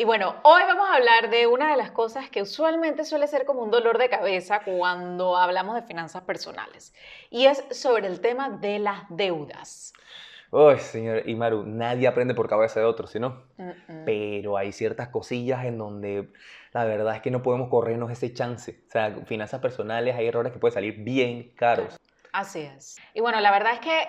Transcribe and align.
Y 0.00 0.04
bueno, 0.04 0.36
hoy 0.44 0.62
vamos 0.66 0.88
a 0.88 0.94
hablar 0.94 1.28
de 1.28 1.46
una 1.46 1.72
de 1.72 1.76
las 1.76 1.90
cosas 1.90 2.30
que 2.30 2.40
usualmente 2.40 3.04
suele 3.04 3.26
ser 3.26 3.44
como 3.44 3.60
un 3.60 3.70
dolor 3.70 3.98
de 3.98 4.08
cabeza 4.08 4.60
cuando 4.64 5.36
hablamos 5.36 5.74
de 5.74 5.82
finanzas 5.82 6.22
personales. 6.22 6.94
Y 7.28 7.44
es 7.44 7.62
sobre 7.70 8.06
el 8.06 8.22
tema 8.22 8.48
de 8.48 8.78
las 8.78 9.02
deudas. 9.10 9.92
Uy, 10.52 10.78
señor 10.78 11.28
Imaru, 11.28 11.66
nadie 11.66 12.08
aprende 12.08 12.32
por 12.32 12.48
cabeza 12.48 12.80
de 12.80 12.86
otro, 12.86 13.06
¿sí 13.08 13.20
no? 13.20 13.42
Pero 14.06 14.56
hay 14.56 14.72
ciertas 14.72 15.08
cosillas 15.08 15.66
en 15.66 15.76
donde 15.76 16.30
la 16.72 16.86
verdad 16.86 17.16
es 17.16 17.20
que 17.20 17.30
no 17.30 17.42
podemos 17.42 17.68
corrernos 17.68 18.10
ese 18.10 18.32
chance. 18.32 18.80
O 18.88 18.90
sea, 18.90 19.14
finanzas 19.26 19.60
personales, 19.60 20.16
hay 20.16 20.26
errores 20.26 20.50
que 20.50 20.58
pueden 20.58 20.72
salir 20.72 20.94
bien 21.04 21.52
caros. 21.56 22.00
Así 22.32 22.60
es. 22.60 22.96
Y 23.12 23.20
bueno, 23.20 23.38
la 23.40 23.50
verdad 23.50 23.74
es 23.74 23.80
que 23.80 24.08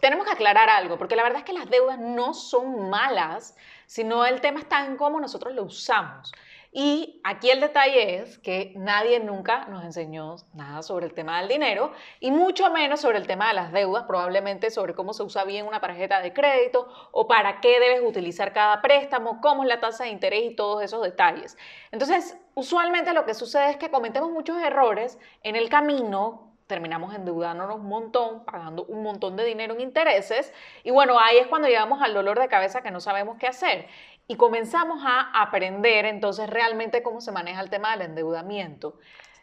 tenemos 0.00 0.26
que 0.26 0.32
aclarar 0.32 0.68
algo, 0.68 0.98
porque 0.98 1.16
la 1.16 1.22
verdad 1.22 1.38
es 1.38 1.44
que 1.44 1.52
las 1.52 1.70
deudas 1.70 1.98
no 1.98 2.34
son 2.34 2.90
malas, 2.90 3.56
sino 3.86 4.24
el 4.26 4.40
tema 4.40 4.60
está 4.60 4.84
en 4.84 4.96
cómo 4.96 5.20
nosotros 5.20 5.54
lo 5.54 5.64
usamos. 5.64 6.32
Y 6.74 7.20
aquí 7.22 7.50
el 7.50 7.60
detalle 7.60 8.20
es 8.20 8.38
que 8.38 8.72
nadie 8.76 9.20
nunca 9.20 9.66
nos 9.66 9.84
enseñó 9.84 10.36
nada 10.54 10.82
sobre 10.82 11.04
el 11.04 11.12
tema 11.12 11.38
del 11.38 11.48
dinero 11.48 11.92
y 12.18 12.30
mucho 12.30 12.70
menos 12.70 13.02
sobre 13.02 13.18
el 13.18 13.26
tema 13.26 13.48
de 13.48 13.54
las 13.54 13.72
deudas, 13.72 14.04
probablemente 14.04 14.70
sobre 14.70 14.94
cómo 14.94 15.12
se 15.12 15.22
usa 15.22 15.44
bien 15.44 15.66
una 15.66 15.80
tarjeta 15.80 16.22
de 16.22 16.32
crédito 16.32 16.88
o 17.12 17.28
para 17.28 17.60
qué 17.60 17.78
debes 17.78 18.00
utilizar 18.00 18.54
cada 18.54 18.80
préstamo, 18.80 19.42
cómo 19.42 19.64
es 19.64 19.68
la 19.68 19.80
tasa 19.80 20.04
de 20.04 20.10
interés 20.10 20.44
y 20.44 20.56
todos 20.56 20.82
esos 20.82 21.02
detalles. 21.02 21.58
Entonces, 21.90 22.38
usualmente 22.54 23.12
lo 23.12 23.26
que 23.26 23.34
sucede 23.34 23.68
es 23.68 23.76
que 23.76 23.90
cometemos 23.90 24.30
muchos 24.30 24.56
errores 24.62 25.18
en 25.42 25.56
el 25.56 25.68
camino 25.68 26.51
terminamos 26.66 27.14
endeudándonos 27.14 27.76
un 27.76 27.86
montón, 27.86 28.44
pagando 28.44 28.84
un 28.84 29.02
montón 29.02 29.36
de 29.36 29.44
dinero 29.44 29.74
en 29.74 29.80
intereses 29.80 30.52
y 30.84 30.90
bueno, 30.90 31.18
ahí 31.18 31.38
es 31.38 31.46
cuando 31.46 31.68
llegamos 31.68 32.02
al 32.02 32.14
dolor 32.14 32.38
de 32.38 32.48
cabeza 32.48 32.82
que 32.82 32.90
no 32.90 33.00
sabemos 33.00 33.36
qué 33.38 33.46
hacer 33.46 33.86
y 34.28 34.36
comenzamos 34.36 35.02
a 35.04 35.42
aprender 35.42 36.06
entonces 36.06 36.48
realmente 36.48 37.02
cómo 37.02 37.20
se 37.20 37.32
maneja 37.32 37.60
el 37.60 37.70
tema 37.70 37.92
del 37.92 38.02
endeudamiento. 38.02 38.98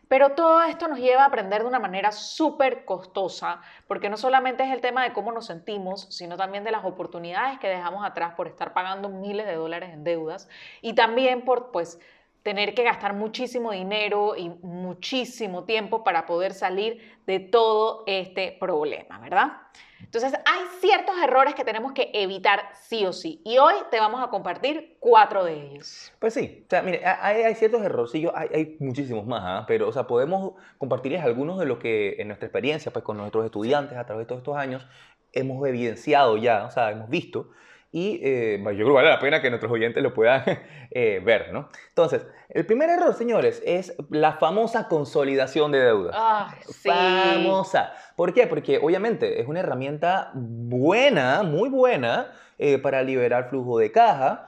Pero 0.09 0.31
todo 0.31 0.63
esto 0.63 0.87
nos 0.87 0.97
lleva 0.97 1.21
a 1.21 1.27
aprender 1.27 1.61
de 1.61 1.67
una 1.67 1.77
manera 1.77 2.11
súper 2.11 2.83
costosa, 2.83 3.61
porque 3.87 4.09
no 4.09 4.17
solamente 4.17 4.63
es 4.63 4.71
el 4.71 4.81
tema 4.81 5.03
de 5.03 5.13
cómo 5.13 5.31
nos 5.31 5.45
sentimos, 5.45 6.07
sino 6.09 6.35
también 6.35 6.63
de 6.63 6.71
las 6.71 6.83
oportunidades 6.83 7.59
que 7.59 7.67
dejamos 7.67 8.03
atrás 8.03 8.33
por 8.33 8.47
estar 8.47 8.73
pagando 8.73 9.09
miles 9.09 9.45
de 9.45 9.53
dólares 9.53 9.93
en 9.93 10.03
deudas 10.03 10.49
y 10.81 10.93
también 10.93 11.45
por, 11.45 11.71
pues, 11.71 11.99
tener 12.43 12.73
que 12.73 12.83
gastar 12.83 13.13
muchísimo 13.13 13.71
dinero 13.71 14.35
y 14.35 14.49
muchísimo 14.61 15.65
tiempo 15.65 16.03
para 16.03 16.25
poder 16.25 16.53
salir 16.53 17.19
de 17.27 17.39
todo 17.39 18.03
este 18.07 18.57
problema, 18.59 19.19
¿verdad? 19.19 19.53
Entonces 20.01 20.33
hay 20.33 20.61
ciertos 20.79 21.15
errores 21.21 21.53
que 21.53 21.65
tenemos 21.65 21.91
que 21.91 22.09
evitar 22.13 22.61
sí 22.73 23.05
o 23.05 23.13
sí 23.13 23.41
y 23.43 23.57
hoy 23.57 23.73
te 23.91 23.99
vamos 23.99 24.23
a 24.23 24.29
compartir 24.29 24.97
cuatro 24.99 25.43
de 25.43 25.53
ellos. 25.53 26.11
Pues 26.19 26.33
sí, 26.33 26.63
o 26.65 26.69
sea, 26.69 26.81
mire, 26.81 27.05
hay, 27.05 27.53
ciertos 27.55 27.83
errorcillos, 27.83 28.31
hay, 28.33 28.47
hay 28.53 28.77
muchísimos 28.79 29.27
más, 29.27 29.43
¿ah? 29.43 29.65
pero 29.67 29.89
o 29.89 29.91
sea, 29.91 30.07
podemos 30.07 30.53
compartirles 30.77 31.21
algunos 31.21 31.59
de 31.59 31.65
lo 31.65 31.79
que 31.79 32.15
en 32.19 32.27
nuestra 32.29 32.47
experiencia, 32.47 32.91
pues 32.91 33.03
con 33.03 33.17
nuestros 33.17 33.45
estudiantes 33.45 33.97
a 33.97 34.05
través 34.05 34.25
de 34.25 34.29
todos 34.29 34.39
estos 34.39 34.57
años, 34.57 34.87
hemos 35.33 35.67
evidenciado 35.67 36.37
ya, 36.37 36.65
o 36.65 36.71
sea, 36.71 36.91
hemos 36.91 37.09
visto 37.09 37.51
y 37.91 38.19
eh, 38.23 38.59
yo 38.59 38.71
creo 38.71 38.87
que 38.87 38.93
vale 38.93 39.09
la 39.09 39.19
pena 39.19 39.41
que 39.41 39.49
nuestros 39.49 39.71
oyentes 39.71 40.03
lo 40.03 40.13
puedan 40.13 40.43
eh, 40.91 41.21
ver, 41.23 41.51
¿no? 41.51 41.69
Entonces, 41.89 42.25
el 42.49 42.65
primer 42.65 42.89
error, 42.89 43.13
señores, 43.15 43.61
es 43.65 43.95
la 44.09 44.33
famosa 44.33 44.87
consolidación 44.87 45.71
de 45.71 45.79
deudas. 45.79 46.15
Ah, 46.17 46.55
sí. 46.67 46.89
Famosa. 46.89 47.93
¿Por 48.15 48.33
qué? 48.33 48.45
Porque 48.47 48.77
obviamente 48.77 49.41
es 49.41 49.47
una 49.47 49.61
herramienta 49.61 50.31
buena, 50.33 51.41
muy 51.43 51.69
buena, 51.69 52.31
eh, 52.59 52.77
para 52.77 53.01
liberar 53.01 53.49
flujo 53.49 53.79
de 53.79 53.91
caja, 53.91 54.45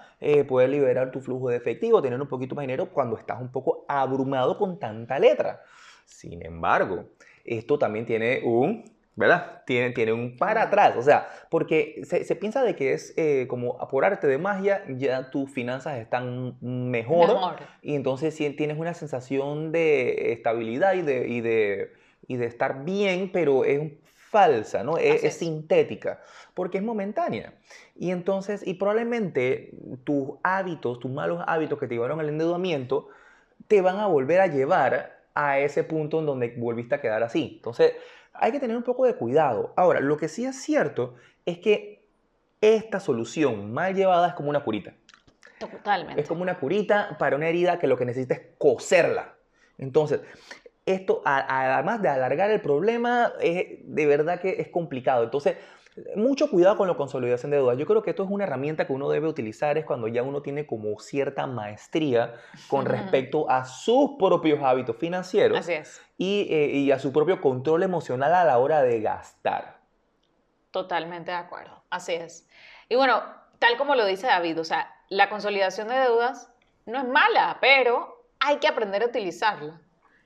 poder 0.47 0.69
liberar 0.69 1.09
tu 1.09 1.19
flujo 1.19 1.49
de 1.49 1.57
efectivo, 1.57 1.99
tener 1.99 2.21
un 2.21 2.27
poquito 2.27 2.53
más 2.53 2.61
dinero 2.61 2.89
cuando 2.91 3.17
estás 3.17 3.41
un 3.41 3.51
poco 3.51 3.85
abrumado 3.87 4.55
con 4.55 4.77
tanta 4.77 5.17
letra. 5.17 5.63
Sin 6.05 6.45
embargo, 6.45 7.05
esto 7.43 7.79
también 7.79 8.05
tiene 8.05 8.41
un 8.43 8.83
¿verdad? 9.15 9.63
Tiene, 9.65 9.91
tiene 9.91 10.13
un 10.13 10.37
para 10.37 10.63
atrás, 10.63 10.95
o 10.95 11.01
sea, 11.01 11.29
porque 11.49 12.01
se, 12.03 12.35
piensa 12.35 12.63
de 12.63 12.75
que 12.75 12.93
es 12.93 13.13
eh, 13.17 13.45
como 13.47 13.79
apurarte 13.81 14.27
de 14.27 14.37
magia, 14.37 14.83
ya 14.87 15.29
tus 15.29 15.51
finanzas 15.51 15.97
están 15.97 16.57
mejor, 16.61 17.57
y 17.81 17.95
entonces 17.95 18.35
tienes 18.35 18.77
una 18.77 18.93
sensación 18.93 19.71
de 19.71 20.31
estabilidad 20.31 20.93
y 20.93 21.01
de, 21.01 21.27
y 21.27 21.41
de, 21.41 21.93
y 22.27 22.37
de 22.37 22.45
estar 22.45 22.85
bien, 22.85 23.31
pero 23.31 23.65
es 23.65 23.91
falsa, 24.29 24.83
¿no? 24.83 24.97
Es, 24.97 25.25
es, 25.25 25.33
sintética, 25.35 26.21
porque 26.53 26.77
es 26.77 26.83
momentánea. 26.83 27.53
Y 27.97 28.11
entonces, 28.11 28.65
y 28.65 28.75
probablemente 28.75 29.73
tus 30.05 30.35
hábitos, 30.41 30.99
tus 30.99 31.11
malos 31.11 31.43
hábitos 31.47 31.77
que 31.77 31.87
te 31.87 31.95
llevaron 31.95 32.21
al 32.21 32.29
endeudamiento, 32.29 33.09
te 33.67 33.81
van 33.81 33.99
a 33.99 34.07
volver 34.07 34.39
a 34.39 34.47
llevar 34.47 35.19
a 35.33 35.59
ese 35.59 35.83
punto 35.83 36.19
en 36.19 36.25
donde 36.25 36.53
volviste 36.57 36.95
a 36.95 37.01
quedar 37.01 37.23
así. 37.23 37.55
Entonces, 37.57 37.93
hay 38.33 38.51
que 38.51 38.59
tener 38.59 38.77
un 38.77 38.83
poco 38.83 39.05
de 39.05 39.15
cuidado. 39.15 39.73
Ahora, 39.75 39.99
lo 39.99 40.17
que 40.17 40.27
sí 40.27 40.45
es 40.45 40.61
cierto 40.61 41.15
es 41.45 41.59
que 41.59 42.03
esta 42.61 42.99
solución 42.99 43.73
mal 43.73 43.95
llevada 43.95 44.29
es 44.29 44.33
como 44.33 44.49
una 44.49 44.63
curita. 44.63 44.93
Totalmente. 45.59 46.21
Es 46.21 46.27
como 46.27 46.41
una 46.41 46.59
curita 46.59 47.17
para 47.19 47.35
una 47.35 47.47
herida 47.47 47.79
que 47.79 47.87
lo 47.87 47.97
que 47.97 48.05
necesita 48.05 48.33
es 48.33 48.41
coserla. 48.57 49.35
Entonces, 49.77 50.21
esto, 50.85 51.21
además 51.25 52.01
de 52.01 52.09
alargar 52.09 52.49
el 52.51 52.61
problema, 52.61 53.33
es, 53.39 53.79
de 53.83 54.05
verdad 54.05 54.39
que 54.39 54.59
es 54.59 54.69
complicado. 54.69 55.23
Entonces, 55.23 55.57
mucho 56.15 56.49
cuidado 56.49 56.77
con 56.77 56.87
la 56.87 56.95
consolidación 56.95 57.51
de 57.51 57.57
deudas. 57.57 57.77
Yo 57.77 57.85
creo 57.85 58.01
que 58.01 58.11
esto 58.11 58.23
es 58.23 58.29
una 58.29 58.45
herramienta 58.45 58.87
que 58.87 58.93
uno 58.93 59.09
debe 59.09 59.27
utilizar 59.27 59.77
es 59.77 59.85
cuando 59.85 60.07
ya 60.07 60.23
uno 60.23 60.41
tiene 60.41 60.65
como 60.65 60.97
cierta 60.99 61.47
maestría 61.47 62.35
con 62.69 62.85
respecto 62.85 63.49
a 63.49 63.65
sus 63.65 64.11
propios 64.17 64.63
hábitos 64.63 64.95
financieros 64.95 65.59
Así 65.59 65.73
es. 65.73 66.01
Y, 66.17 66.47
eh, 66.49 66.77
y 66.77 66.91
a 66.91 66.99
su 66.99 67.11
propio 67.11 67.41
control 67.41 67.83
emocional 67.83 68.33
a 68.33 68.45
la 68.45 68.57
hora 68.57 68.81
de 68.81 69.01
gastar. 69.01 69.79
Totalmente 70.71 71.31
de 71.31 71.37
acuerdo. 71.37 71.83
Así 71.89 72.13
es. 72.13 72.47
Y 72.87 72.95
bueno, 72.95 73.21
tal 73.59 73.77
como 73.77 73.95
lo 73.95 74.05
dice 74.05 74.27
David, 74.27 74.59
o 74.59 74.63
sea, 74.63 74.93
la 75.09 75.29
consolidación 75.29 75.89
de 75.89 75.95
deudas 75.95 76.53
no 76.85 76.99
es 76.99 77.07
mala, 77.07 77.57
pero 77.59 78.25
hay 78.39 78.57
que 78.57 78.67
aprender 78.67 79.03
a 79.03 79.07
utilizarla. 79.07 79.81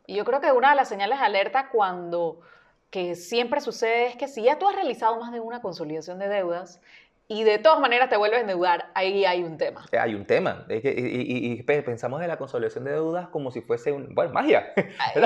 Y 0.05 0.15
yo 0.15 0.25
creo 0.25 0.39
que 0.39 0.51
una 0.51 0.69
de 0.69 0.75
las 0.75 0.87
señales 0.87 1.19
de 1.19 1.25
alerta 1.25 1.69
cuando 1.69 2.41
que 2.89 3.15
siempre 3.15 3.61
sucede 3.61 4.07
es 4.07 4.15
que 4.15 4.27
si 4.27 4.43
ya 4.43 4.57
tú 4.57 4.67
has 4.67 4.75
realizado 4.75 5.19
más 5.19 5.31
de 5.31 5.39
una 5.39 5.61
consolidación 5.61 6.19
de 6.19 6.29
deudas 6.29 6.79
y 7.27 7.43
de 7.43 7.57
todas 7.57 7.79
maneras 7.79 8.09
te 8.09 8.17
vuelves 8.17 8.39
a 8.39 8.41
endeudar, 8.41 8.91
ahí 8.93 9.25
hay 9.25 9.43
un 9.43 9.57
tema. 9.57 9.85
Eh, 9.91 9.97
hay 9.97 10.13
un 10.13 10.25
tema. 10.25 10.65
y, 10.69 11.63
pensamos 11.63 12.21
de 12.21 12.27
la 12.27 12.37
consolidación 12.37 12.83
de 12.83 12.91
deudas 12.91 13.27
como 13.29 13.51
si 13.51 13.61
fuese 13.61 13.91
un, 13.91 14.13
bueno, 14.13 14.31
magia. 14.31 14.73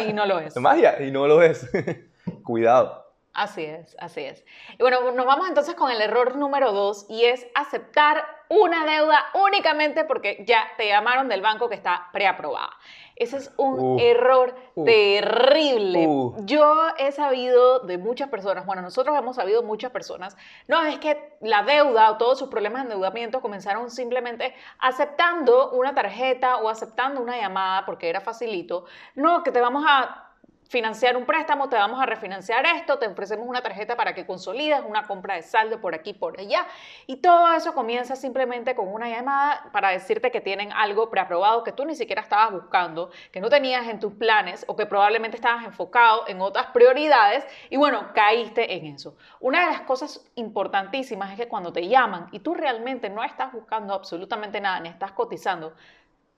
Y 0.08 0.14
no 0.14 0.26
lo 0.26 0.40
es. 0.40 0.56
Magia, 0.58 1.02
y 1.02 1.12
no 1.12 1.28
lo 1.28 1.42
es. 1.42 1.70
Cuidado. 2.44 3.09
Así 3.40 3.64
es, 3.64 3.96
así 4.02 4.20
es. 4.20 4.44
Y 4.78 4.82
bueno, 4.84 5.14
nos 5.14 5.26
vamos 5.26 5.48
entonces 5.48 5.74
con 5.74 5.90
el 5.90 6.02
error 6.02 6.36
número 6.36 6.74
dos 6.74 7.06
y 7.08 7.24
es 7.24 7.48
aceptar 7.56 8.22
una 8.50 8.86
deuda 8.86 9.28
únicamente 9.34 10.04
porque 10.04 10.44
ya 10.46 10.68
te 10.76 10.90
llamaron 10.90 11.30
del 11.30 11.42
banco 11.42 11.70
que 11.70 11.76
está 11.76 12.10
preaprobada. 12.12 12.72
Ese 13.16 13.38
es 13.38 13.54
un 13.56 13.98
error 13.98 14.54
terrible. 14.76 16.06
Yo 16.40 16.90
he 16.98 17.14
sabido 17.14 17.80
de 17.80 17.98
muchas 17.98 18.28
personas, 18.28 18.66
bueno, 18.66 18.82
nosotros 18.82 19.18
hemos 19.18 19.38
sabido 19.38 19.64
muchas 19.64 19.92
personas, 19.92 20.36
no, 20.68 20.84
es 20.84 21.00
que 21.00 21.38
la 21.40 21.64
deuda 21.64 22.12
o 22.12 22.18
todos 22.18 22.40
sus 22.40 22.50
problemas 22.50 22.82
de 22.82 22.94
endeudamiento 22.94 23.40
comenzaron 23.40 23.90
simplemente 23.90 24.54
aceptando 24.80 25.72
una 25.72 25.96
tarjeta 25.96 26.58
o 26.58 26.68
aceptando 26.68 27.22
una 27.22 27.38
llamada 27.40 27.86
porque 27.86 28.10
era 28.10 28.20
facilito. 28.20 28.84
No, 29.16 29.44
que 29.44 29.54
te 29.54 29.62
vamos 29.62 29.86
a 29.88 30.29
financiar 30.70 31.18
un 31.18 31.26
préstamo, 31.26 31.68
te 31.68 31.76
vamos 31.76 32.00
a 32.00 32.06
refinanciar 32.06 32.64
esto, 32.68 33.00
te 33.00 33.08
ofrecemos 33.08 33.48
una 33.48 33.62
tarjeta 33.64 33.98
para 33.98 34.14
que 34.14 34.28
consolides 34.28 34.82
una 34.88 35.02
compra 35.04 35.34
de 35.34 35.42
saldo 35.42 35.82
por 35.82 35.96
aquí, 35.96 36.14
por 36.14 36.40
allá. 36.40 36.68
Y 37.08 37.18
todo 37.18 37.52
eso 37.54 37.74
comienza 37.74 38.16
simplemente 38.16 38.76
con 38.76 38.88
una 38.88 39.10
llamada 39.10 39.68
para 39.74 39.90
decirte 39.90 40.30
que 40.30 40.42
tienen 40.42 40.72
algo 40.72 41.10
preaprobado 41.10 41.64
que 41.64 41.72
tú 41.72 41.86
ni 41.86 41.96
siquiera 41.96 42.22
estabas 42.22 42.52
buscando, 42.52 43.10
que 43.32 43.42
no 43.42 43.50
tenías 43.50 43.88
en 43.88 44.00
tus 44.00 44.14
planes 44.14 44.64
o 44.68 44.76
que 44.76 44.86
probablemente 44.86 45.38
estabas 45.38 45.66
enfocado 45.66 46.28
en 46.28 46.40
otras 46.40 46.68
prioridades 46.68 47.44
y 47.72 47.78
bueno, 47.78 48.12
caíste 48.14 48.76
en 48.76 48.94
eso. 48.94 49.18
Una 49.40 49.66
de 49.66 49.72
las 49.72 49.82
cosas 49.82 50.24
importantísimas 50.36 51.32
es 51.32 51.38
que 51.38 51.48
cuando 51.48 51.74
te 51.74 51.88
llaman 51.88 52.28
y 52.32 52.40
tú 52.40 52.54
realmente 52.54 53.10
no 53.10 53.24
estás 53.24 53.52
buscando 53.52 53.96
absolutamente 53.96 54.62
nada, 54.62 54.80
ni 54.82 54.90
estás 54.90 55.14
cotizando, 55.14 55.74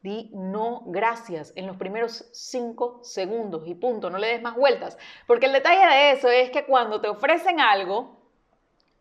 di 0.01 0.31
no 0.33 0.83
gracias 0.87 1.53
en 1.55 1.67
los 1.67 1.77
primeros 1.77 2.25
cinco 2.33 2.99
segundos 3.03 3.63
y 3.67 3.75
punto, 3.75 4.09
no 4.09 4.17
le 4.17 4.27
des 4.27 4.41
más 4.41 4.55
vueltas. 4.55 4.97
Porque 5.27 5.45
el 5.45 5.53
detalle 5.53 5.85
de 5.85 6.11
eso 6.11 6.29
es 6.29 6.49
que 6.49 6.65
cuando 6.65 7.01
te 7.01 7.07
ofrecen 7.07 7.59
algo, 7.59 8.19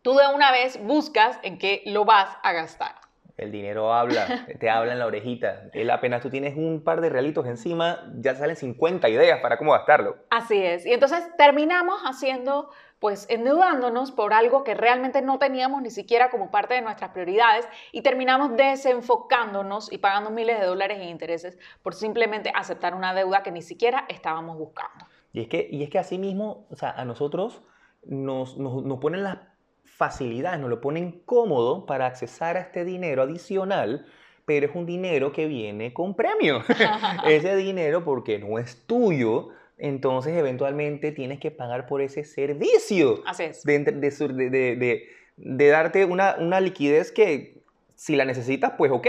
tú 0.01 0.15
de 0.15 0.27
una 0.33 0.51
vez 0.51 0.81
buscas 0.83 1.39
en 1.43 1.57
qué 1.57 1.83
lo 1.85 2.05
vas 2.05 2.37
a 2.43 2.51
gastar. 2.53 3.10
El 3.41 3.51
dinero 3.51 3.91
habla, 3.91 4.45
te 4.59 4.69
habla 4.69 4.93
en 4.93 4.99
la 4.99 5.07
orejita. 5.07 5.63
Él 5.73 5.89
apenas 5.89 6.21
tú 6.21 6.29
tienes 6.29 6.55
un 6.55 6.83
par 6.83 7.01
de 7.01 7.09
realitos 7.09 7.45
encima, 7.47 8.11
ya 8.15 8.35
salen 8.35 8.55
50 8.55 9.09
ideas 9.09 9.39
para 9.41 9.57
cómo 9.57 9.71
gastarlo. 9.71 10.17
Así 10.29 10.63
es. 10.63 10.85
Y 10.85 10.93
entonces 10.93 11.27
terminamos 11.37 12.01
haciendo 12.05 12.69
pues 12.99 13.25
endeudándonos 13.29 14.11
por 14.11 14.31
algo 14.31 14.63
que 14.63 14.75
realmente 14.75 15.23
no 15.23 15.39
teníamos 15.39 15.81
ni 15.81 15.89
siquiera 15.89 16.29
como 16.29 16.51
parte 16.51 16.75
de 16.75 16.81
nuestras 16.81 17.09
prioridades 17.09 17.67
y 17.91 18.03
terminamos 18.03 18.55
desenfocándonos 18.55 19.91
y 19.91 19.97
pagando 19.97 20.29
miles 20.29 20.59
de 20.59 20.67
dólares 20.67 20.99
en 20.99 21.09
intereses 21.09 21.57
por 21.81 21.95
simplemente 21.95 22.53
aceptar 22.53 22.93
una 22.93 23.15
deuda 23.15 23.41
que 23.41 23.51
ni 23.51 23.63
siquiera 23.63 24.05
estábamos 24.07 24.55
buscando. 24.55 25.05
Y 25.33 25.41
es 25.41 25.47
que, 25.47 25.67
y 25.71 25.81
es 25.81 25.89
que 25.89 25.97
así 25.97 26.19
mismo, 26.19 26.67
o 26.69 26.75
sea, 26.75 26.91
a 26.91 27.03
nosotros 27.03 27.63
nos, 28.03 28.57
nos, 28.57 28.83
nos 28.83 28.99
ponen 28.99 29.23
las 29.23 29.37
facilidades, 29.83 30.59
nos 30.59 30.69
lo 30.69 30.81
ponen 30.81 31.21
cómodo 31.25 31.85
para 31.85 32.07
accesar 32.07 32.57
a 32.57 32.61
este 32.61 32.85
dinero 32.85 33.21
adicional, 33.23 34.05
pero 34.45 34.65
es 34.65 34.75
un 34.75 34.85
dinero 34.85 35.31
que 35.31 35.47
viene 35.47 35.93
con 35.93 36.15
premio. 36.15 36.63
Ese 37.25 37.55
dinero, 37.55 38.03
porque 38.03 38.39
no 38.39 38.59
es 38.59 38.85
tuyo, 38.85 39.49
entonces 39.77 40.37
eventualmente 40.37 41.11
tienes 41.11 41.39
que 41.39 41.51
pagar 41.51 41.87
por 41.87 42.01
ese 42.01 42.23
servicio. 42.23 43.23
Así 43.25 43.43
es. 43.43 43.63
De, 43.63 43.79
de, 43.79 44.49
de, 44.49 45.09
de 45.37 45.67
darte 45.67 46.05
una, 46.05 46.35
una, 46.37 46.59
liquidez 46.59 47.11
que 47.11 47.63
si 47.95 48.15
la 48.15 48.25
necesitas, 48.25 48.73
pues 48.77 48.91
ok. 48.91 49.07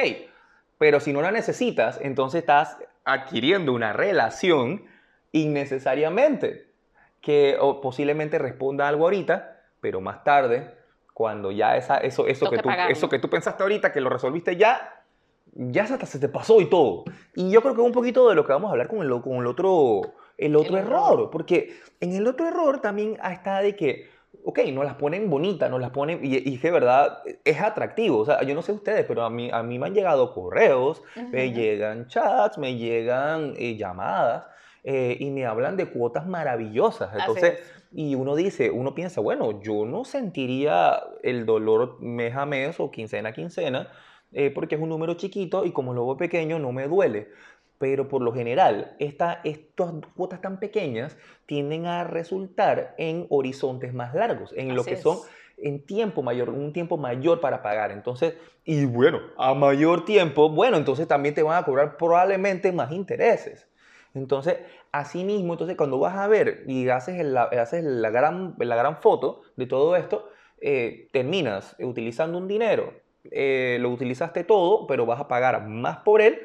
Pero 0.79 1.01
si 1.01 1.13
no 1.13 1.23
la 1.23 1.31
necesitas, 1.31 2.01
entonces 2.03 2.41
estás 2.41 2.79
adquiriendo 3.05 3.73
una 3.73 3.93
relación 3.93 4.85
innecesariamente 5.33 6.73
que 7.21 7.57
posiblemente 7.81 8.39
responda 8.39 8.89
algo 8.89 9.05
ahorita, 9.05 9.62
pero 9.83 10.01
más 10.01 10.25
tarde, 10.25 10.75
cuando 11.13 11.51
ya 11.53 11.77
esa, 11.77 11.99
eso, 11.99 12.27
eso, 12.27 12.49
que 12.49 12.57
tú, 12.57 12.71
eso 12.89 13.11
que 13.11 13.19
tú 13.19 13.29
pensaste 13.29 13.63
ahorita, 13.63 13.93
que 13.93 14.01
lo 14.01 14.09
resolviste 14.09 14.57
ya, 14.57 15.05
ya 15.53 15.85
te, 15.99 16.07
se 16.07 16.19
te 16.19 16.31
pasó 16.31 16.63
y 16.63 16.71
todo. 16.71 17.05
Y 17.35 17.51
yo 17.51 17.61
creo 17.61 17.75
que 17.75 17.83
un 17.83 17.93
poquito 17.93 18.31
de 18.31 18.35
lo 18.35 18.47
que 18.47 18.53
vamos 18.53 18.69
a 18.69 18.73
hablar 18.73 18.89
con 18.89 19.03
el, 19.03 19.21
con 19.21 19.37
el 19.37 19.47
otro 19.47 20.15
el 20.39 20.57
otro 20.57 20.79
error. 20.79 21.31
Porque 21.31 21.75
en 22.01 22.15
el 22.15 22.27
otro 22.27 22.49
error 22.49 22.81
también 22.81 23.19
está 23.31 23.61
de 23.61 23.77
que, 23.77 24.09
ok, 24.45 24.61
nos 24.73 24.85
las 24.85 24.95
ponen 24.95 25.29
bonitas, 25.29 25.71
nos 25.71 25.81
las 25.81 25.91
ponen, 25.91 26.21
y, 26.23 26.37
y 26.37 26.57
de 26.57 26.71
verdad 26.71 27.23
es 27.45 27.61
atractivo. 27.61 28.19
O 28.19 28.25
sea, 28.25 28.43
yo 28.43 28.55
no 28.55 28.63
sé 28.63 28.73
ustedes, 28.73 29.05
pero 29.07 29.25
a 29.25 29.31
mí, 29.31 29.51
a 29.53 29.63
mí 29.63 29.79
me 29.79 29.87
han 29.87 29.95
llegado 29.95 30.33
correos, 30.33 31.03
me 31.31 31.53
llegan 31.53 32.07
chats, 32.07 32.59
me 32.59 32.77
llegan 32.77 33.55
eh, 33.59 33.77
llamadas. 33.77 34.47
Eh, 34.85 35.17
y 35.21 35.31
me 35.31 35.47
hablan 35.47 35.77
de 35.77 35.87
cuotas 35.87 36.27
maravillosas. 36.27 37.15
Entonces, 37.15 37.61
y 37.93 38.15
uno 38.15 38.35
dice, 38.35 38.71
uno 38.71 38.95
piensa, 38.95 39.21
bueno, 39.21 39.61
yo 39.63 39.85
no 39.87 40.05
sentiría 40.05 41.01
el 41.23 41.47
dolor 41.47 42.01
mes 42.01 42.35
a 42.35 42.47
mes 42.47 42.81
o 42.81 42.91
quincena 42.91 43.29
a 43.29 43.33
quincena, 43.33 43.89
eh, 44.33 44.51
porque 44.51 44.75
es 44.75 44.81
un 44.81 44.89
número 44.89 45.15
chiquito 45.15 45.65
y 45.65 45.73
como 45.73 45.95
lo 45.95 46.07
veo 46.07 46.17
pequeño 46.17 46.59
no 46.59 46.73
me 46.73 46.89
duele 46.89 47.29
pero 47.83 48.07
por 48.07 48.23
lo 48.23 48.33
general 48.33 48.95
esta, 49.01 49.41
estas 49.43 49.93
cuotas 50.15 50.41
tan 50.41 50.61
pequeñas 50.61 51.17
tienden 51.47 51.87
a 51.87 52.05
resultar 52.05 52.95
en 52.97 53.27
horizontes 53.29 53.93
más 53.93 54.15
largos, 54.15 54.55
en 54.57 54.77
lo 54.77 54.85
que 54.85 54.97
son 54.97 55.19
en 55.59 55.85
tiempo 55.85 56.23
mayor, 56.23 56.51
un 56.51 56.73
tiempo 56.73 56.97
mayor 56.97 57.41
para 57.41 57.61
pagar. 57.61 57.91
Entonces, 57.91 58.37
y 58.65 58.85
bueno, 58.85 59.19
a 59.37 59.53
mayor 59.55 60.05
tiempo, 60.05 60.49
bueno, 60.49 60.77
entonces 60.77 61.09
también 61.09 61.35
te 61.35 61.43
van 61.43 61.61
a 61.61 61.67
cobrar 61.67 61.97
probablemente 61.97 62.71
más 62.71 62.93
intereses. 62.93 63.67
Entonces, 64.15 64.59
así 64.93 65.25
mismo, 65.25 65.55
entonces 65.55 65.77
cuando 65.77 65.99
vas 65.99 66.17
a 66.17 66.29
ver 66.29 66.65
y 66.67 66.89
haces, 66.89 67.25
haces 67.35 67.85
la, 67.85 68.11
gran, 68.11 68.55
la 68.59 68.77
gran 68.77 68.99
foto 68.99 69.43
de 69.57 69.67
todo 69.67 69.97
esto, 69.97 70.29
eh, 70.61 71.09
terminas 71.13 71.75
utilizando 71.81 72.39
un 72.39 72.47
dinero, 72.47 72.93
eh, 73.31 73.79
lo 73.81 73.91
utilizaste 73.91 74.45
todo, 74.45 74.87
pero 74.87 75.07
vas 75.07 75.21
a 75.21 75.29
pagar 75.29 75.67
más 75.67 75.99
por 75.99 76.21
él 76.21 76.41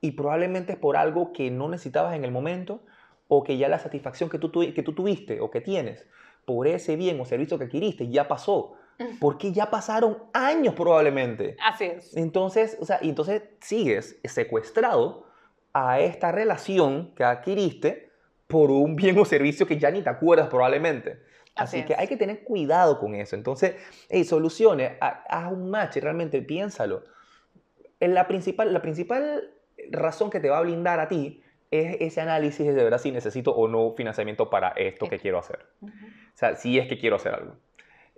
y 0.00 0.12
probablemente 0.12 0.72
es 0.72 0.78
por 0.78 0.96
algo 0.96 1.32
que 1.32 1.50
no 1.50 1.68
necesitabas 1.68 2.14
en 2.14 2.24
el 2.24 2.30
momento 2.30 2.80
o 3.28 3.42
que 3.42 3.56
ya 3.56 3.68
la 3.68 3.78
satisfacción 3.78 4.30
que 4.30 4.38
tú, 4.38 4.50
que 4.50 4.82
tú 4.82 4.92
tuviste 4.92 5.40
o 5.40 5.50
que 5.50 5.60
tienes 5.60 6.06
por 6.44 6.66
ese 6.68 6.96
bien 6.96 7.20
o 7.20 7.24
servicio 7.24 7.58
que 7.58 7.64
adquiriste 7.64 8.08
ya 8.08 8.28
pasó. 8.28 8.74
Porque 9.20 9.52
ya 9.52 9.68
pasaron 9.68 10.16
años 10.32 10.72
probablemente. 10.74 11.54
Así 11.62 11.84
es. 11.84 12.16
Entonces, 12.16 12.78
o 12.80 12.86
sea, 12.86 12.98
entonces 13.02 13.42
sigues 13.60 14.18
secuestrado 14.24 15.25
a 15.78 16.00
esta 16.00 16.32
relación 16.32 17.12
que 17.14 17.22
adquiriste 17.22 18.10
por 18.46 18.70
un 18.70 18.96
bien 18.96 19.18
o 19.18 19.26
servicio 19.26 19.66
que 19.66 19.78
ya 19.78 19.90
ni 19.90 20.00
te 20.00 20.08
acuerdas 20.08 20.48
probablemente. 20.48 21.20
Así, 21.54 21.84
que 21.84 21.94
hay 21.94 22.06
que 22.06 22.16
tener 22.16 22.44
cuidado 22.44 22.98
con 22.98 23.14
eso. 23.14 23.36
Entonces, 23.36 23.76
hey, 24.08 24.24
soluciones, 24.24 24.92
haz 25.00 25.52
un 25.52 25.70
match, 25.70 25.96
realmente 25.96 26.40
piénsalo. 26.40 27.04
En 28.00 28.14
la 28.14 28.26
principal, 28.26 28.72
la 28.72 28.80
principal 28.80 29.50
razón 29.90 30.30
que 30.30 30.40
te 30.40 30.48
va 30.48 30.58
a 30.58 30.62
blindar 30.62 30.98
a 30.98 31.08
ti 31.08 31.42
es 31.70 31.96
ese 32.00 32.22
análisis 32.22 32.66
de 32.66 32.84
verdad 32.84 32.98
si 32.98 33.10
necesito 33.10 33.52
o 33.52 33.68
no 33.68 33.92
financiamiento 33.94 34.48
para 34.48 34.70
esto 34.70 35.08
que 35.08 35.18
quiero 35.18 35.38
hacer. 35.38 35.66
O 35.82 35.88
sea, 36.34 36.56
si 36.56 36.78
es 36.78 36.88
que 36.88 36.98
quiero 36.98 37.16
hacer 37.16 37.34
algo. 37.34 37.56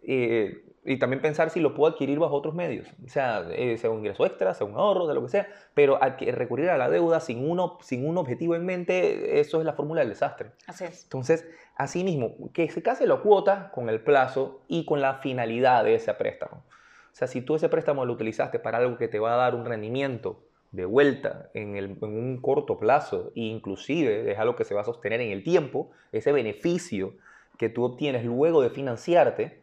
Eh, 0.02 0.64
y 0.84 0.98
también 0.98 1.20
pensar 1.20 1.50
si 1.50 1.60
lo 1.60 1.74
puedo 1.74 1.92
adquirir 1.92 2.18
bajo 2.18 2.34
otros 2.34 2.54
medios, 2.54 2.88
o 3.04 3.08
sea, 3.08 3.46
eh, 3.50 3.76
sea 3.76 3.90
un 3.90 3.98
ingreso 3.98 4.24
extra, 4.24 4.54
sea 4.54 4.66
un 4.66 4.74
ahorro, 4.74 5.06
de 5.06 5.14
lo 5.14 5.22
que 5.22 5.28
sea, 5.28 5.48
pero 5.74 5.98
recurrir 5.98 6.70
a 6.70 6.78
la 6.78 6.88
deuda 6.88 7.20
sin, 7.20 7.48
uno, 7.48 7.78
sin 7.82 8.08
un 8.08 8.16
objetivo 8.16 8.54
en 8.54 8.64
mente, 8.64 9.38
eso 9.38 9.58
es 9.58 9.66
la 9.66 9.74
fórmula 9.74 10.00
del 10.00 10.10
desastre. 10.10 10.52
Así 10.66 10.84
es. 10.84 11.02
Entonces, 11.02 11.46
así 11.76 12.04
mismo, 12.04 12.34
que 12.54 12.70
se 12.70 12.82
case 12.82 13.06
la 13.06 13.16
cuota 13.16 13.70
con 13.74 13.90
el 13.90 14.00
plazo 14.00 14.62
y 14.66 14.86
con 14.86 15.02
la 15.02 15.16
finalidad 15.16 15.84
de 15.84 15.96
ese 15.96 16.14
préstamo. 16.14 16.64
O 17.12 17.16
sea, 17.18 17.28
si 17.28 17.42
tú 17.42 17.56
ese 17.56 17.68
préstamo 17.68 18.06
lo 18.06 18.12
utilizaste 18.14 18.58
para 18.58 18.78
algo 18.78 18.96
que 18.96 19.08
te 19.08 19.18
va 19.18 19.34
a 19.34 19.36
dar 19.36 19.54
un 19.54 19.66
rendimiento 19.66 20.44
de 20.70 20.84
vuelta 20.84 21.50
en, 21.54 21.98
un 22.00 22.40
corto 22.40 22.78
plazo 22.78 23.32
e 23.34 23.40
inclusive 23.40 24.30
es 24.30 24.38
algo 24.38 24.54
que 24.54 24.64
se 24.64 24.74
va 24.74 24.82
a 24.82 24.84
sostener 24.84 25.20
en 25.20 25.32
el 25.32 25.42
tiempo, 25.42 25.90
ese 26.12 26.32
beneficio 26.32 27.14
que 27.56 27.68
tú 27.68 27.84
obtienes 27.84 28.24
luego 28.24 28.62
de 28.62 28.70
financiarte 28.70 29.62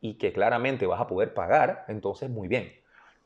y 0.00 0.14
que 0.14 0.32
claramente 0.32 0.86
vas 0.86 1.00
a 1.00 1.06
poder 1.06 1.34
pagar, 1.34 1.84
entonces 1.88 2.30
muy 2.30 2.48
bien. 2.48 2.72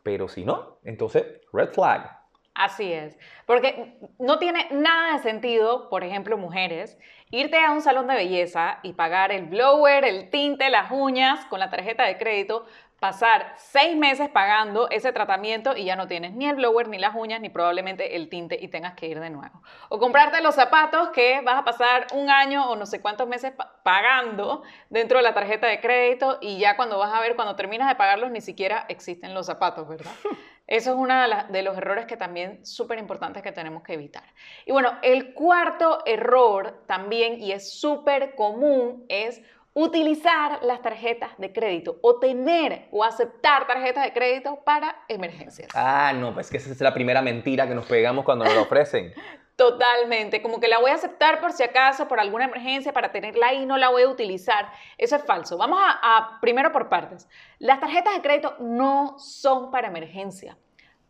Pero 0.02 0.28
si 0.28 0.44
no, 0.44 0.78
entonces 0.84 1.24
red 1.52 1.70
flag. 1.70 2.24
Así 2.54 2.92
es, 2.92 3.18
porque 3.46 3.98
no 4.20 4.38
tiene 4.38 4.68
nada 4.70 5.14
de 5.14 5.22
sentido, 5.24 5.88
por 5.90 6.04
ejemplo, 6.04 6.38
mujeres, 6.38 6.96
irte 7.31 7.58
a 7.58 7.72
un 7.72 7.82
salón 7.82 8.06
de 8.06 8.14
belleza 8.14 8.78
y 8.84 8.93
pagar 8.93 9.32
el 9.32 9.46
blower, 9.46 10.04
el 10.04 10.31
tinte, 10.31 10.70
las 10.70 10.93
uñas 10.93 11.44
con 11.46 11.58
la 11.58 11.69
tarjeta 11.69 12.04
de 12.04 12.16
crédito 12.16 12.64
pasar 13.05 13.53
seis 13.58 13.94
meses 13.94 14.31
pagando 14.31 14.89
ese 14.89 15.13
tratamiento 15.13 15.77
y 15.77 15.84
ya 15.84 15.94
no 15.94 16.06
tienes 16.06 16.32
ni 16.32 16.49
el 16.49 16.56
blower, 16.56 16.89
ni 16.89 16.96
las 16.96 17.15
uñas, 17.15 17.39
ni 17.39 17.51
probablemente 17.51 18.17
el 18.17 18.31
tinte 18.31 18.56
y 18.58 18.69
tengas 18.69 18.94
que 18.94 19.06
ir 19.06 19.20
de 19.20 19.29
nuevo. 19.29 19.61
O 19.91 19.99
comprarte 19.99 20.41
los 20.41 20.55
zapatos 20.55 21.11
que 21.11 21.43
vas 21.43 21.56
a 21.58 21.65
pasar 21.65 22.06
un 22.15 22.31
año 22.31 22.70
o 22.70 22.77
no 22.77 22.87
sé 22.87 23.03
cuántos 23.03 23.29
meses 23.29 23.53
pagando 23.82 24.63
dentro 24.89 25.19
de 25.19 25.23
la 25.23 25.34
tarjeta 25.34 25.67
de 25.67 25.82
crédito 25.82 26.39
y 26.41 26.56
ya 26.56 26.77
cuando 26.77 26.96
vas 26.96 27.13
a 27.13 27.20
ver, 27.20 27.37
cuando 27.37 27.55
terminas 27.56 27.89
de 27.89 27.94
pagarlos, 27.94 28.31
ni 28.31 28.41
siquiera 28.41 28.87
existen 28.89 29.34
los 29.34 29.44
zapatos, 29.44 29.87
¿verdad? 29.87 30.11
Eso 30.67 30.93
es 30.93 30.96
uno 30.96 31.15
de, 31.51 31.63
los 31.63 31.77
errores 31.77 32.06
que 32.06 32.17
también 32.17 32.65
súper 32.65 32.99
importantes 32.99 33.43
que 33.43 33.53
tenemos 33.53 33.82
que 33.82 33.93
evitar. 33.93 34.25
Y 34.65 34.73
bueno, 34.73 34.99
el 35.03 35.34
cuarto 35.34 35.99
error 36.06 36.84
también, 36.87 37.39
y 37.39 37.53
es 37.53 37.79
súper 37.79 38.34
común, 38.34 39.05
es 39.11 39.43
utilizar 39.74 40.60
las 40.62 40.81
tarjetas 40.82 41.36
de 41.36 41.52
crédito 41.52 41.98
o 42.00 42.19
tener 42.20 42.88
o 42.93 43.02
aceptar 43.04 43.66
tarjetas 43.66 44.04
de 44.04 44.12
crédito 44.12 44.60
para 44.64 45.04
emergencias. 45.08 45.69
Ah, 45.74 46.12
no, 46.14 46.32
pues 46.32 46.48
que 46.48 46.56
esa 46.56 46.70
es 46.70 46.81
la 46.81 46.94
primera 46.94 47.20
mentira 47.20 47.69
que 47.69 47.74
nos 47.74 47.86
pegamos 47.86 48.24
cuando 48.24 48.44
nos 48.44 48.54
lo 48.54 48.62
ofrecen. 48.62 49.12
Totalmente, 49.56 50.43
como 50.43 50.58
que 50.58 50.66
la 50.66 50.81
voy 50.81 50.90
a 50.90 50.94
aceptar 50.94 51.40
por 51.40 51.52
si 51.52 51.62
acaso, 51.62 52.08
por 52.08 52.19
alguna 52.19 52.44
emergencia, 52.46 52.93
para 52.93 53.12
tenerla 53.12 53.48
ahí, 53.48 53.66
no 53.66 53.76
la 53.76 53.88
voy 53.88 54.02
a 54.02 54.08
utilizar. 54.08 54.72
Eso 54.98 55.14
es 55.14 55.24
falso. 55.24 55.56
Vamos 55.56 55.78
a, 55.81 56.16
a 56.16 56.40
primero 56.40 56.72
por 56.72 56.88
partes. 56.88 57.28
Las 57.60 57.78
tarjetas 57.78 58.14
de 58.14 58.20
crédito 58.20 58.56
no 58.58 59.16
son 59.19 59.70
para 59.70 59.86
emergencia. 59.86 60.56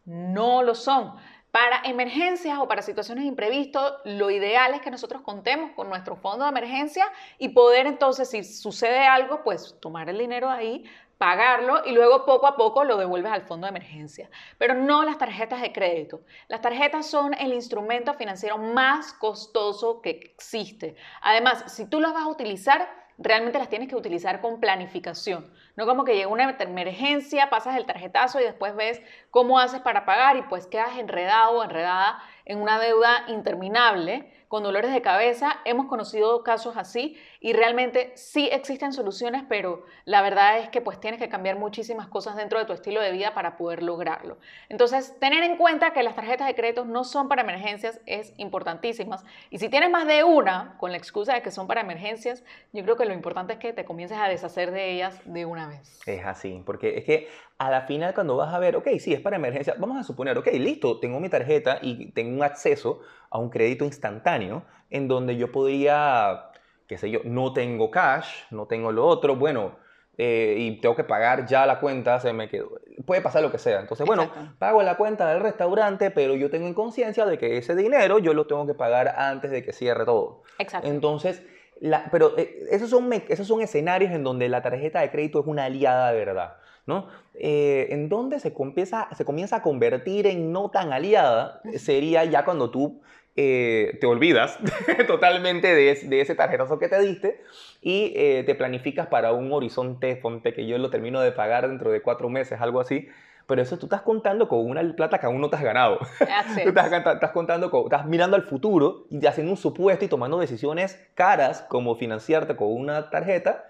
No 0.04 0.62
lo 0.62 0.74
son. 0.74 1.14
Para 1.54 1.82
emergencias 1.84 2.58
o 2.58 2.66
para 2.66 2.82
situaciones 2.82 3.26
imprevistas, 3.26 3.92
lo 4.04 4.28
ideal 4.28 4.74
es 4.74 4.80
que 4.80 4.90
nosotros 4.90 5.22
contemos 5.22 5.70
con 5.76 5.88
nuestro 5.88 6.16
fondo 6.16 6.44
de 6.44 6.50
emergencia 6.50 7.06
y 7.38 7.50
poder 7.50 7.86
entonces, 7.86 8.28
si 8.28 8.42
sucede 8.42 9.06
algo, 9.06 9.44
pues 9.44 9.78
tomar 9.80 10.08
el 10.08 10.18
dinero 10.18 10.48
de 10.48 10.54
ahí, 10.54 10.84
pagarlo 11.16 11.82
y 11.86 11.92
luego 11.92 12.24
poco 12.24 12.48
a 12.48 12.56
poco 12.56 12.82
lo 12.82 12.96
devuelves 12.96 13.30
al 13.30 13.42
fondo 13.42 13.66
de 13.66 13.70
emergencia. 13.70 14.28
Pero 14.58 14.74
no 14.74 15.04
las 15.04 15.16
tarjetas 15.16 15.60
de 15.62 15.72
crédito. 15.72 16.22
Las 16.48 16.60
tarjetas 16.60 17.06
son 17.06 17.34
el 17.34 17.52
instrumento 17.52 18.14
financiero 18.14 18.58
más 18.58 19.12
costoso 19.12 20.02
que 20.02 20.10
existe. 20.10 20.96
Además, 21.22 21.72
si 21.72 21.86
tú 21.86 22.00
las 22.00 22.14
vas 22.14 22.24
a 22.24 22.30
utilizar, 22.30 22.88
realmente 23.16 23.60
las 23.60 23.68
tienes 23.68 23.88
que 23.88 23.94
utilizar 23.94 24.40
con 24.40 24.58
planificación. 24.58 25.52
No 25.76 25.86
como 25.86 26.04
que 26.04 26.14
llega 26.14 26.28
una 26.28 26.56
emergencia, 26.58 27.50
pasas 27.50 27.76
el 27.76 27.86
tarjetazo 27.86 28.40
y 28.40 28.44
después 28.44 28.76
ves 28.76 29.02
cómo 29.30 29.58
haces 29.58 29.80
para 29.80 30.04
pagar 30.04 30.36
y 30.36 30.42
pues 30.42 30.66
quedas 30.66 30.96
enredado 30.98 31.58
o 31.58 31.64
enredada 31.64 32.22
en 32.44 32.60
una 32.60 32.78
deuda 32.78 33.24
interminable 33.28 34.30
con 34.54 34.62
dolores 34.62 34.92
de 34.92 35.02
cabeza. 35.02 35.56
Hemos 35.64 35.86
conocido 35.86 36.44
casos 36.44 36.76
así 36.76 37.18
y 37.40 37.54
realmente 37.54 38.12
sí 38.14 38.48
existen 38.52 38.92
soluciones, 38.92 39.42
pero 39.48 39.84
la 40.04 40.22
verdad 40.22 40.58
es 40.58 40.68
que 40.68 40.80
pues 40.80 41.00
tienes 41.00 41.18
que 41.18 41.28
cambiar 41.28 41.58
muchísimas 41.58 42.06
cosas 42.06 42.36
dentro 42.36 42.60
de 42.60 42.64
tu 42.64 42.72
estilo 42.72 43.00
de 43.00 43.10
vida 43.10 43.34
para 43.34 43.56
poder 43.56 43.82
lograrlo. 43.82 44.38
Entonces, 44.68 45.18
tener 45.18 45.42
en 45.42 45.56
cuenta 45.56 45.92
que 45.92 46.04
las 46.04 46.14
tarjetas 46.14 46.46
de 46.46 46.54
crédito 46.54 46.84
no 46.84 47.02
son 47.02 47.28
para 47.28 47.42
emergencias 47.42 48.00
es 48.06 48.32
importantísimas. 48.36 49.24
Y 49.50 49.58
si 49.58 49.68
tienes 49.68 49.90
más 49.90 50.06
de 50.06 50.22
una, 50.22 50.76
con 50.78 50.92
la 50.92 50.98
excusa 50.98 51.34
de 51.34 51.42
que 51.42 51.50
son 51.50 51.66
para 51.66 51.80
emergencias, 51.80 52.44
yo 52.72 52.84
creo 52.84 52.96
que 52.96 53.06
lo 53.06 53.12
importante 53.12 53.54
es 53.54 53.58
que 53.58 53.72
te 53.72 53.84
comiences 53.84 54.18
a 54.18 54.28
deshacer 54.28 54.70
de 54.70 54.92
ellas 54.92 55.20
de 55.24 55.46
una 55.46 55.63
vez. 55.68 56.00
Es 56.06 56.24
así, 56.24 56.62
porque 56.64 56.98
es 56.98 57.04
que 57.04 57.28
a 57.58 57.70
la 57.70 57.82
final 57.82 58.14
cuando 58.14 58.36
vas 58.36 58.52
a 58.52 58.58
ver, 58.58 58.76
ok, 58.76 58.88
sí, 58.98 59.12
es 59.12 59.20
para 59.20 59.36
emergencia, 59.36 59.74
vamos 59.78 59.98
a 59.98 60.02
suponer, 60.02 60.36
ok, 60.38 60.48
listo, 60.54 61.00
tengo 61.00 61.20
mi 61.20 61.28
tarjeta 61.28 61.78
y 61.82 62.10
tengo 62.12 62.34
un 62.36 62.42
acceso 62.42 63.00
a 63.30 63.38
un 63.38 63.50
crédito 63.50 63.84
instantáneo 63.84 64.64
en 64.90 65.08
donde 65.08 65.36
yo 65.36 65.50
podría, 65.50 66.50
qué 66.86 66.98
sé 66.98 67.10
yo, 67.10 67.20
no 67.24 67.52
tengo 67.52 67.90
cash, 67.90 68.28
no 68.50 68.66
tengo 68.66 68.92
lo 68.92 69.06
otro, 69.06 69.36
bueno, 69.36 69.76
eh, 70.16 70.56
y 70.58 70.80
tengo 70.80 70.94
que 70.94 71.02
pagar 71.02 71.46
ya 71.46 71.66
la 71.66 71.80
cuenta, 71.80 72.20
se 72.20 72.32
me 72.32 72.48
quedó. 72.48 72.70
Puede 73.04 73.20
pasar 73.20 73.42
lo 73.42 73.50
que 73.50 73.58
sea. 73.58 73.80
Entonces, 73.80 74.06
bueno, 74.06 74.30
pago 74.58 74.82
la 74.82 74.96
cuenta 74.96 75.28
del 75.28 75.40
restaurante, 75.40 76.10
pero 76.12 76.36
yo 76.36 76.50
tengo 76.50 76.68
en 76.68 76.74
conciencia 76.74 77.26
de 77.26 77.36
que 77.36 77.58
ese 77.58 77.74
dinero 77.74 78.20
yo 78.20 78.32
lo 78.32 78.46
tengo 78.46 78.66
que 78.66 78.74
pagar 78.74 79.08
antes 79.18 79.50
de 79.50 79.64
que 79.64 79.72
cierre 79.72 80.04
todo. 80.04 80.42
Exacto. 80.58 80.86
Entonces, 80.88 81.42
la, 81.80 82.08
pero 82.10 82.36
eh, 82.38 82.66
esos, 82.70 82.90
son, 82.90 83.12
esos 83.12 83.46
son 83.46 83.60
escenarios 83.60 84.12
en 84.12 84.24
donde 84.24 84.48
la 84.48 84.62
tarjeta 84.62 85.00
de 85.00 85.10
crédito 85.10 85.40
es 85.40 85.46
una 85.46 85.64
aliada 85.64 86.12
de 86.12 86.18
verdad. 86.18 86.56
¿no? 86.86 87.08
Eh, 87.34 87.88
en 87.90 88.08
donde 88.08 88.40
se 88.40 88.52
comienza, 88.52 89.08
se 89.16 89.24
comienza 89.24 89.56
a 89.56 89.62
convertir 89.62 90.26
en 90.26 90.52
no 90.52 90.70
tan 90.70 90.92
aliada 90.92 91.62
sería 91.76 92.24
ya 92.24 92.44
cuando 92.44 92.70
tú 92.70 93.00
eh, 93.36 93.98
te 94.00 94.06
olvidas 94.06 94.58
totalmente 95.08 95.74
de, 95.74 95.94
de, 95.94 96.20
ese 96.20 96.36
tarjetazo 96.36 96.78
que 96.78 96.88
te 96.88 97.00
diste 97.00 97.40
y 97.82 98.12
eh, 98.14 98.44
te 98.46 98.54
planificas 98.54 99.08
para 99.08 99.32
un 99.32 99.50
horizonte, 99.52 100.14
ponte 100.14 100.54
que 100.54 100.66
yo 100.66 100.78
lo 100.78 100.88
termino 100.88 101.20
de 101.20 101.32
pagar 101.32 101.68
dentro 101.68 101.90
de 101.90 102.00
cuatro 102.00 102.28
meses, 102.28 102.60
algo 102.60 102.80
así. 102.80 103.08
Pero 103.46 103.62
eso 103.62 103.78
tú 103.78 103.86
estás 103.86 104.02
contando 104.02 104.48
con 104.48 104.68
una 104.68 104.82
plata 104.94 105.18
que 105.18 105.26
aún 105.26 105.40
no 105.40 105.50
te 105.50 105.56
has 105.56 105.62
ganado. 105.62 105.98
tú 106.62 106.68
estás, 106.68 106.92
estás, 106.92 107.30
contando 107.32 107.70
con, 107.70 107.84
estás 107.84 108.06
mirando 108.06 108.36
al 108.36 108.42
futuro 108.42 109.06
y 109.10 109.24
haciendo 109.26 109.52
un 109.52 109.58
supuesto 109.58 110.04
y 110.04 110.08
tomando 110.08 110.38
decisiones 110.38 110.98
caras 111.14 111.62
como 111.68 111.94
financiarte 111.96 112.56
con 112.56 112.72
una 112.72 113.10
tarjeta 113.10 113.64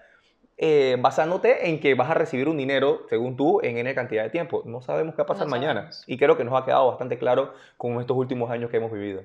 eh, 0.57 0.95
basándote 1.01 1.69
en 1.69 1.81
que 1.81 1.95
vas 1.95 2.09
a 2.09 2.13
recibir 2.13 2.47
un 2.47 2.55
dinero, 2.57 3.01
según 3.09 3.35
tú, 3.35 3.59
en 3.61 3.77
N 3.77 3.93
cantidad 3.93 4.23
de 4.23 4.29
tiempo. 4.29 4.63
No 4.65 4.81
sabemos 4.81 5.13
qué 5.13 5.21
va 5.21 5.23
a 5.23 5.27
pasar 5.27 5.47
mañana. 5.47 5.89
Y 6.07 6.17
creo 6.17 6.37
que 6.37 6.45
nos 6.45 6.59
ha 6.59 6.65
quedado 6.65 6.87
bastante 6.87 7.17
claro 7.17 7.53
con 7.77 7.99
estos 7.99 8.15
últimos 8.15 8.49
años 8.49 8.69
que 8.69 8.77
hemos 8.77 8.91
vivido. 8.91 9.23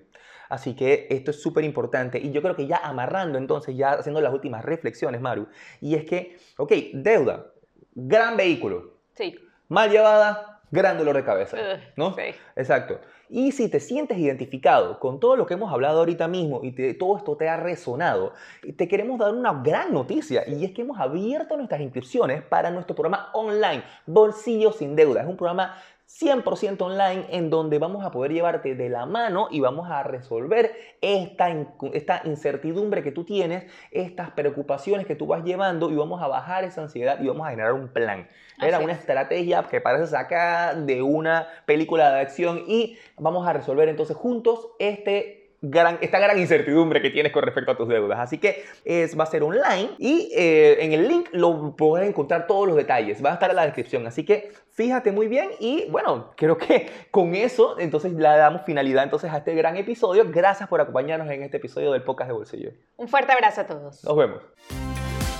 Así 0.48 0.74
que 0.74 1.06
esto 1.10 1.30
es 1.30 1.40
súper 1.40 1.62
importante. 1.62 2.18
Y 2.18 2.32
yo 2.32 2.42
creo 2.42 2.56
que 2.56 2.66
ya 2.66 2.78
amarrando 2.78 3.38
entonces, 3.38 3.76
ya 3.76 3.92
haciendo 3.92 4.20
las 4.20 4.34
últimas 4.34 4.64
reflexiones, 4.64 5.20
Maru, 5.20 5.46
y 5.80 5.94
es 5.94 6.04
que, 6.04 6.36
ok, 6.56 6.72
deuda, 6.94 7.46
gran 7.94 8.36
vehículo. 8.36 8.94
Sí. 9.14 9.38
Mal 9.70 9.88
llevada, 9.88 10.60
gran 10.72 10.98
dolor 10.98 11.14
de 11.14 11.24
cabeza. 11.24 11.56
¿No? 11.94 12.12
Sí. 12.16 12.22
Exacto. 12.56 12.98
Y 13.28 13.52
si 13.52 13.68
te 13.68 13.78
sientes 13.78 14.18
identificado 14.18 14.98
con 14.98 15.20
todo 15.20 15.36
lo 15.36 15.46
que 15.46 15.54
hemos 15.54 15.72
hablado 15.72 16.00
ahorita 16.00 16.26
mismo 16.26 16.60
y 16.64 16.94
todo 16.94 17.16
esto 17.16 17.36
te 17.36 17.48
ha 17.48 17.56
resonado, 17.56 18.32
te 18.76 18.88
queremos 18.88 19.20
dar 19.20 19.32
una 19.32 19.52
gran 19.62 19.92
noticia 19.92 20.42
y 20.48 20.64
es 20.64 20.72
que 20.72 20.82
hemos 20.82 20.98
abierto 20.98 21.56
nuestras 21.56 21.80
inscripciones 21.80 22.42
para 22.42 22.72
nuestro 22.72 22.96
programa 22.96 23.30
online, 23.32 23.84
Bolsillo 24.06 24.72
sin 24.72 24.96
Deuda. 24.96 25.20
Es 25.20 25.28
un 25.28 25.36
programa 25.36 25.76
100% 26.18 26.82
online 26.82 27.26
en 27.30 27.50
donde 27.50 27.78
vamos 27.78 28.04
a 28.04 28.10
poder 28.10 28.32
llevarte 28.32 28.74
de 28.74 28.88
la 28.88 29.06
mano 29.06 29.48
y 29.50 29.60
vamos 29.60 29.90
a 29.90 30.02
resolver 30.02 30.72
esta, 31.00 31.48
esta 31.92 32.20
incertidumbre 32.24 33.02
que 33.02 33.12
tú 33.12 33.24
tienes, 33.24 33.64
estas 33.90 34.30
preocupaciones 34.30 35.06
que 35.06 35.14
tú 35.14 35.26
vas 35.26 35.44
llevando 35.44 35.90
y 35.90 35.96
vamos 35.96 36.20
a 36.20 36.26
bajar 36.26 36.64
esa 36.64 36.82
ansiedad 36.82 37.20
y 37.20 37.28
vamos 37.28 37.46
a 37.46 37.50
generar 37.50 37.72
un 37.72 37.88
plan. 37.88 38.28
Era 38.60 38.80
una 38.80 38.92
estrategia 38.92 39.62
que 39.62 39.80
parece 39.80 40.08
sacada 40.08 40.74
de 40.74 41.00
una 41.00 41.46
película 41.64 42.12
de 42.12 42.20
acción 42.20 42.64
y 42.66 42.98
vamos 43.16 43.46
a 43.46 43.52
resolver 43.52 43.88
entonces 43.88 44.16
juntos 44.16 44.68
este 44.78 45.39
Gran, 45.62 45.98
esta 46.00 46.18
gran 46.18 46.38
incertidumbre 46.38 47.02
que 47.02 47.10
tienes 47.10 47.32
con 47.32 47.42
respecto 47.42 47.72
a 47.72 47.76
tus 47.76 47.88
deudas. 47.88 48.18
Así 48.18 48.38
que 48.38 48.64
es, 48.84 49.18
va 49.18 49.24
a 49.24 49.26
ser 49.26 49.42
online 49.42 49.90
y 49.98 50.32
eh, 50.34 50.78
en 50.84 50.92
el 50.92 51.06
link 51.06 51.28
lo 51.32 51.76
puedes 51.76 52.08
encontrar 52.08 52.46
todos 52.46 52.66
los 52.66 52.76
detalles. 52.76 53.22
Va 53.22 53.30
a 53.30 53.34
estar 53.34 53.50
en 53.50 53.56
la 53.56 53.64
descripción. 53.66 54.06
Así 54.06 54.24
que 54.24 54.52
fíjate 54.70 55.12
muy 55.12 55.28
bien 55.28 55.50
y 55.60 55.86
bueno, 55.90 56.30
creo 56.36 56.56
que 56.56 56.90
con 57.10 57.34
eso 57.34 57.78
entonces 57.78 58.12
le 58.12 58.22
damos 58.22 58.62
finalidad 58.62 59.04
entonces 59.04 59.30
a 59.30 59.38
este 59.38 59.54
gran 59.54 59.76
episodio. 59.76 60.24
Gracias 60.30 60.68
por 60.68 60.80
acompañarnos 60.80 61.30
en 61.30 61.42
este 61.42 61.58
episodio 61.58 61.92
del 61.92 62.02
podcast 62.02 62.28
de 62.28 62.34
Bolsillo. 62.34 62.70
Un 62.96 63.08
fuerte 63.08 63.32
abrazo 63.32 63.60
a 63.60 63.66
todos. 63.66 64.02
Nos 64.02 64.16
vemos. 64.16 64.40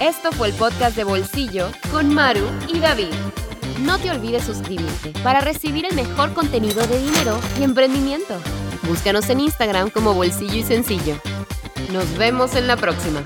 Esto 0.01 0.33
fue 0.33 0.49
el 0.49 0.55
podcast 0.55 0.97
de 0.97 1.05
Bolsillo 1.05 1.69
con 1.91 2.15
Maru 2.15 2.47
y 2.69 2.79
David. 2.81 3.13
No 3.83 3.99
te 3.99 4.11
olvides 4.11 4.45
suscribirte 4.45 5.13
para 5.23 5.41
recibir 5.41 5.87
el 5.87 5.95
mejor 5.95 6.35
contenido 6.35 6.87
de 6.87 6.99
dinero 6.99 7.39
y 7.59 7.63
emprendimiento. 7.63 8.35
Búscanos 8.83 9.29
en 9.31 9.41
Instagram 9.41 9.91
como 9.91 10.15
Bolsillo 10.15 10.55
y 10.55 10.63
Sencillo. 10.63 11.17
Nos 11.93 12.17
vemos 12.17 12.55
en 12.55 12.67
la 12.67 12.77
próxima. 12.77 13.23